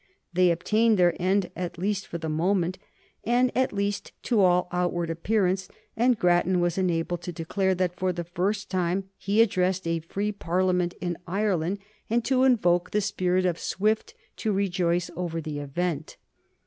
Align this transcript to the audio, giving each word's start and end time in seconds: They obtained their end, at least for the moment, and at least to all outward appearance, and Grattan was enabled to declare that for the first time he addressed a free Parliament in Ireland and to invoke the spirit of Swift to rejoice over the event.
They 0.33 0.49
obtained 0.49 0.97
their 0.97 1.13
end, 1.21 1.51
at 1.55 1.77
least 1.77 2.07
for 2.07 2.17
the 2.17 2.27
moment, 2.27 2.79
and 3.23 3.51
at 3.55 3.71
least 3.71 4.13
to 4.23 4.41
all 4.41 4.67
outward 4.71 5.11
appearance, 5.11 5.67
and 5.95 6.17
Grattan 6.17 6.59
was 6.59 6.75
enabled 6.75 7.21
to 7.21 7.31
declare 7.31 7.75
that 7.75 7.99
for 7.99 8.11
the 8.11 8.23
first 8.23 8.71
time 8.71 9.11
he 9.15 9.43
addressed 9.43 9.85
a 9.87 9.99
free 9.99 10.31
Parliament 10.31 10.95
in 11.01 11.19
Ireland 11.27 11.77
and 12.09 12.25
to 12.25 12.45
invoke 12.45 12.89
the 12.89 12.99
spirit 12.99 13.45
of 13.45 13.59
Swift 13.59 14.15
to 14.37 14.51
rejoice 14.51 15.11
over 15.15 15.39
the 15.39 15.59
event. 15.59 16.17